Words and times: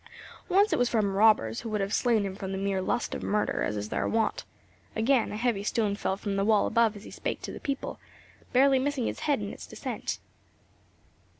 "Once 0.49 0.73
it 0.73 0.79
was 0.79 0.89
from 0.89 1.13
robbers, 1.15 1.61
who 1.61 1.69
would 1.69 1.79
have 1.79 1.93
slain 1.93 2.25
him 2.25 2.35
from 2.35 2.51
the 2.51 2.57
mere 2.57 2.81
lust 2.81 3.13
of 3.13 3.21
murder, 3.21 3.61
as 3.61 3.77
is 3.77 3.89
their 3.89 4.07
wont. 4.07 4.45
Again, 4.95 5.31
a 5.31 5.37
heavy 5.37 5.61
stone 5.61 5.95
fell 5.95 6.17
from 6.17 6.37
the 6.37 6.43
wall 6.43 6.65
above 6.65 6.95
as 6.95 7.03
he 7.03 7.11
spake 7.11 7.43
to 7.43 7.51
the 7.51 7.59
people, 7.59 7.99
barely 8.51 8.79
missing 8.79 9.05
his 9.05 9.19
head 9.19 9.41
in 9.43 9.53
its 9.53 9.67
descent." 9.67 10.17